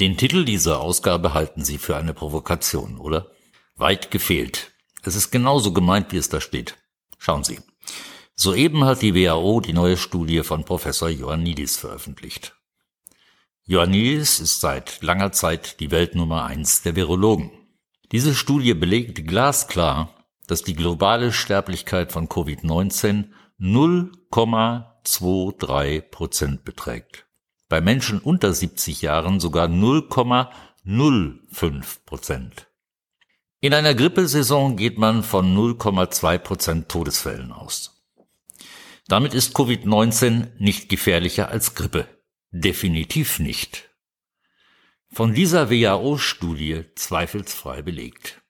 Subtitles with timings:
[0.00, 3.30] Den Titel dieser Ausgabe halten Sie für eine Provokation, oder?
[3.76, 4.72] Weit gefehlt.
[5.02, 6.76] Es ist genauso gemeint, wie es da steht.
[7.16, 7.60] Schauen Sie.
[8.34, 12.54] Soeben hat die WHO die neue Studie von Professor Ioannidis veröffentlicht.
[13.66, 17.50] Ioannidis ist seit langer Zeit die Weltnummer eins der Virologen.
[18.12, 20.14] Diese Studie belegt glasklar,
[20.46, 27.24] dass die globale Sterblichkeit von Covid-19 0,23 Prozent beträgt
[27.74, 32.68] bei Menschen unter 70 Jahren sogar 0,05 Prozent.
[33.60, 38.04] In einer Grippesaison geht man von 0,2 Prozent Todesfällen aus.
[39.08, 42.06] Damit ist Covid-19 nicht gefährlicher als Grippe.
[42.56, 43.90] Definitiv nicht.
[45.10, 48.42] Von dieser WHO-Studie zweifelsfrei belegt.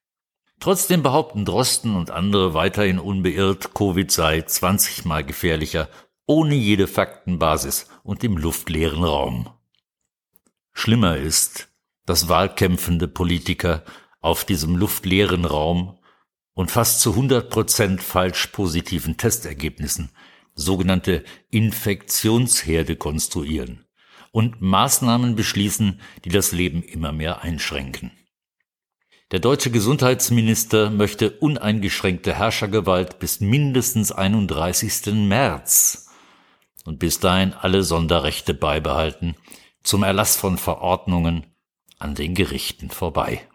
[0.60, 5.88] Trotzdem behaupten Drosten und andere weiterhin unbeirrt, Covid sei 20 mal gefährlicher
[6.26, 9.48] ohne jede Faktenbasis und im luftleeren Raum.
[10.74, 11.68] Schlimmer ist,
[12.04, 13.84] dass wahlkämpfende Politiker
[14.20, 15.98] auf diesem luftleeren Raum
[16.52, 20.10] und fast zu 100 Prozent falsch positiven Testergebnissen
[20.54, 23.83] sogenannte Infektionsherde konstruieren
[24.34, 28.10] und Maßnahmen beschließen, die das Leben immer mehr einschränken.
[29.30, 35.14] Der deutsche Gesundheitsminister möchte uneingeschränkte Herrschergewalt bis mindestens 31.
[35.14, 36.10] März
[36.84, 39.36] und bis dahin alle Sonderrechte beibehalten,
[39.84, 41.46] zum Erlass von Verordnungen
[42.00, 43.46] an den Gerichten vorbei.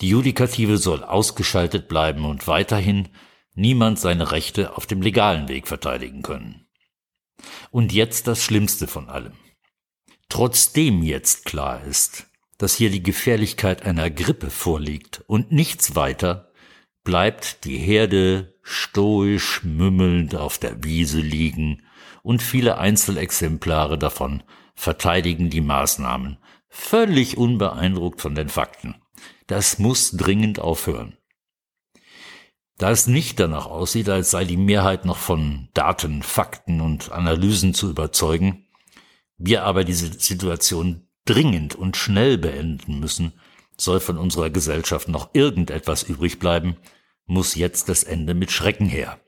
[0.00, 3.08] Die Judikative soll ausgeschaltet bleiben und weiterhin
[3.56, 6.68] niemand seine Rechte auf dem legalen Weg verteidigen können.
[7.72, 9.32] Und jetzt das Schlimmste von allem.
[10.28, 12.26] Trotzdem jetzt klar ist,
[12.58, 16.52] dass hier die Gefährlichkeit einer Grippe vorliegt und nichts weiter,
[17.02, 21.82] bleibt die Herde stoisch mümmelnd auf der Wiese liegen
[22.22, 24.42] und viele Einzelexemplare davon
[24.74, 28.96] verteidigen die Maßnahmen, völlig unbeeindruckt von den Fakten.
[29.46, 31.16] Das muss dringend aufhören.
[32.78, 37.72] Da es nicht danach aussieht, als sei die Mehrheit noch von Daten, Fakten und Analysen
[37.72, 38.63] zu überzeugen,
[39.36, 43.32] wir aber diese Situation dringend und schnell beenden müssen,
[43.76, 46.76] soll von unserer Gesellschaft noch irgendetwas übrig bleiben,
[47.26, 49.20] muss jetzt das Ende mit Schrecken her.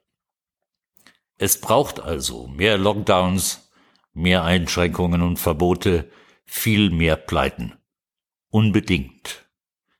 [1.38, 3.70] Es braucht also mehr Lockdowns,
[4.12, 6.10] mehr Einschränkungen und Verbote,
[6.44, 7.74] viel mehr Pleiten.
[8.50, 9.46] Unbedingt.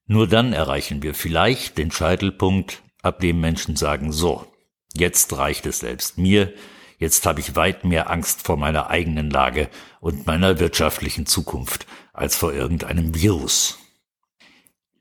[0.06, 4.47] Nur dann erreichen wir vielleicht den Scheitelpunkt, ab dem Menschen sagen, so,
[4.95, 6.53] jetzt reicht es selbst mir,
[6.99, 9.69] jetzt habe ich weit mehr Angst vor meiner eigenen Lage
[10.01, 13.79] und meiner wirtschaftlichen Zukunft als vor irgendeinem Virus.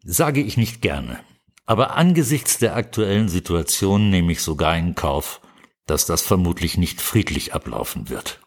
[0.03, 1.19] Sage ich nicht gerne,
[1.65, 5.41] aber angesichts der aktuellen Situation nehme ich sogar in Kauf,
[5.85, 8.39] dass das vermutlich nicht friedlich ablaufen wird,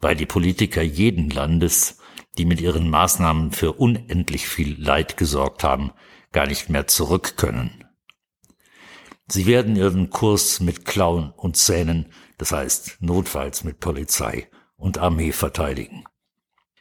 [0.00, 1.98] weil die Politiker jeden Landes,
[2.38, 5.92] die mit ihren Maßnahmen für unendlich viel Leid gesorgt haben,
[6.32, 7.84] gar nicht mehr zurück können.
[9.28, 15.30] Sie werden ihren Kurs mit Klauen und Zähnen, das heißt notfalls mit Polizei und Armee
[15.30, 16.02] verteidigen.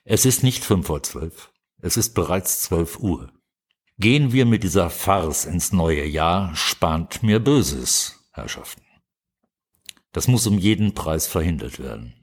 [0.03, 1.51] Es ist nicht fünf vor zwölf,
[1.83, 3.31] es ist bereits zwölf Uhr.
[4.00, 8.81] Gehen wir mit dieser Farce ins neue Jahr, spannt mir Böses, Herrschaften.
[10.11, 12.16] Das muss um jeden Preis verhindert werden.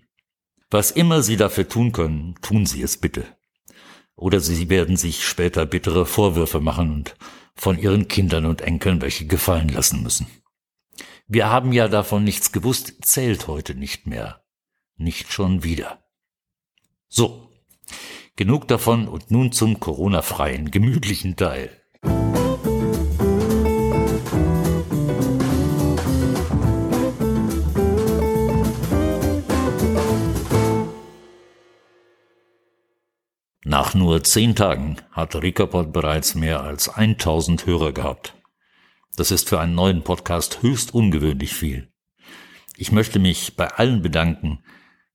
[0.69, 3.25] Was immer Sie dafür tun können, tun Sie es bitte.
[4.16, 7.16] Oder Sie werden sich später bittere Vorwürfe machen und
[7.54, 10.27] von Ihren Kindern und Enkeln welche gefallen lassen müssen.
[11.31, 14.43] Wir haben ja davon nichts gewusst, zählt heute nicht mehr.
[14.97, 16.03] Nicht schon wieder.
[17.11, 17.50] So.
[18.37, 21.83] Genug davon und nun zum Corona-freien, gemütlichen Teil.
[33.65, 38.38] Nach nur zehn Tagen hat Ricapod bereits mehr als 1000 Hörer gehabt.
[39.16, 41.89] Das ist für einen neuen Podcast höchst ungewöhnlich viel.
[42.77, 44.63] Ich möchte mich bei allen bedanken,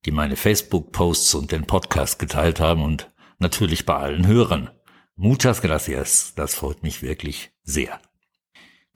[0.06, 4.70] die meine Facebook-Posts und den Podcast geteilt haben und natürlich bei allen Hörern.
[5.16, 8.00] Muchas gracias, das freut mich wirklich sehr.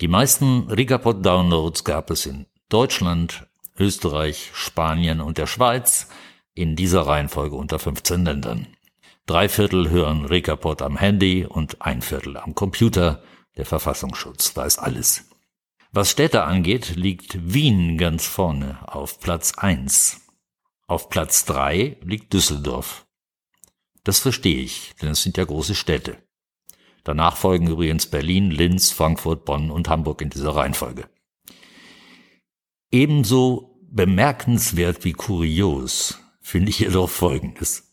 [0.02, 3.48] Die meisten Rigapod-Downloads gab es in Deutschland,
[3.80, 6.10] Österreich, Spanien und der Schweiz,
[6.54, 8.68] in dieser Reihenfolge unter 15 Ländern.
[9.28, 13.22] Drei Viertel hören Rekaport am Handy und ein Viertel am Computer.
[13.58, 15.26] Der Verfassungsschutz weiß alles.
[15.92, 20.22] Was Städte angeht, liegt Wien ganz vorne auf Platz eins.
[20.88, 23.06] Auf Platz drei liegt Düsseldorf.
[24.04, 26.18] Das verstehe ich, denn es sind ja große Städte.
[27.04, 31.10] Danach folgen übrigens Berlin, Linz, Frankfurt, Bonn und Hamburg in dieser Reihenfolge.
[32.92, 37.92] Ebenso bemerkenswert wie kurios finde ich jedoch Folgendes.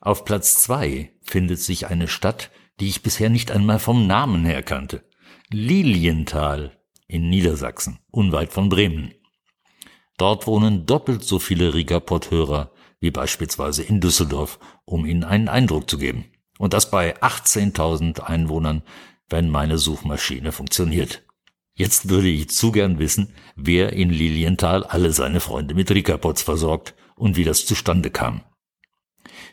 [0.00, 2.50] Auf Platz zwei findet sich eine Stadt,
[2.80, 5.04] die ich bisher nicht einmal vom Namen her kannte.
[5.50, 9.12] Lilienthal in Niedersachsen, unweit von Bremen.
[10.16, 15.98] Dort wohnen doppelt so viele Rigaport-Hörer wie beispielsweise in Düsseldorf, um Ihnen einen Eindruck zu
[15.98, 16.26] geben.
[16.58, 18.82] Und das bei 18.000 Einwohnern,
[19.28, 21.22] wenn meine Suchmaschine funktioniert.
[21.74, 26.94] Jetzt würde ich zu gern wissen, wer in Lilienthal alle seine Freunde mit Rikapots versorgt
[27.16, 28.42] und wie das zustande kam.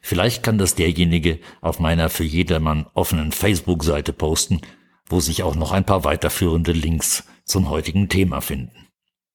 [0.02, 4.62] Vielleicht kann das derjenige auf meiner für jedermann offenen Facebook-Seite posten,
[5.06, 8.88] wo sich auch noch ein paar weiterführende Links zum heutigen Thema finden.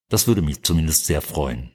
[0.09, 1.73] Das würde mich zumindest sehr freuen.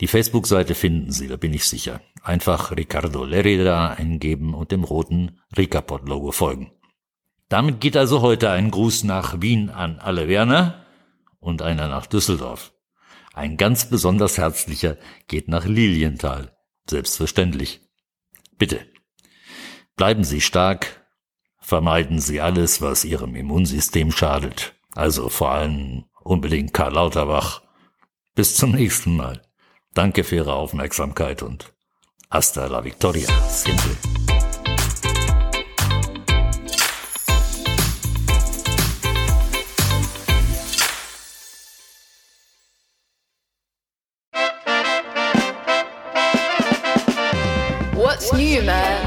[0.00, 2.02] Die Facebook-Seite finden Sie, da bin ich sicher.
[2.22, 6.72] Einfach Ricardo Lerida eingeben und dem roten Ricapod-Logo folgen.
[7.48, 10.84] Damit geht also heute ein Gruß nach Wien an alle Werner
[11.38, 12.72] und einer nach Düsseldorf.
[13.32, 14.96] Ein ganz besonders herzlicher
[15.28, 16.55] geht nach Lilienthal.
[16.88, 17.80] Selbstverständlich.
[18.58, 18.86] Bitte.
[19.96, 21.06] Bleiben Sie stark.
[21.60, 24.74] Vermeiden Sie alles, was Ihrem Immunsystem schadet.
[24.94, 27.62] Also vor allem unbedingt Karl Lauterbach.
[28.34, 29.42] Bis zum nächsten Mal.
[29.94, 31.72] Danke für Ihre Aufmerksamkeit und
[32.30, 33.28] hasta la victoria.
[33.48, 34.25] Siempre.
[48.26, 49.05] 情侣们